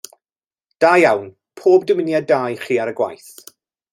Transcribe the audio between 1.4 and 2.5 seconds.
pob dymuniad da